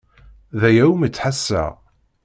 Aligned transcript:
D 0.59 0.61
aya 0.69 0.83
umi 0.91 1.09
ttḥassaɣ. 1.09 1.73